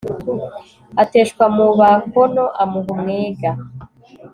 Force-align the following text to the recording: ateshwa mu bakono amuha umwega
ateshwa 1.03 1.43
mu 1.55 1.67
bakono 1.79 2.43
amuha 2.63 2.89
umwega 2.95 3.51